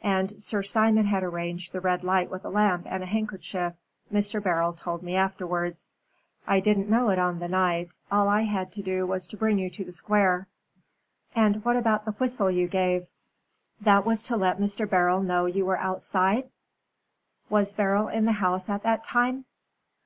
[0.00, 3.74] And Sir Simon had arranged the red light with a lamp and a handkerchief,
[4.10, 4.42] Mr.
[4.42, 5.90] Beryl told me afterwards.
[6.46, 7.90] I didn't know it on the night.
[8.10, 10.48] All I had to do was to bring you to the Square."
[11.34, 13.08] "And what about the whistle you gave?"
[13.82, 14.88] "That was to let Mr.
[14.88, 16.48] Beryl know you were outside?"
[17.50, 19.44] "Was Beryl in the house at that time?"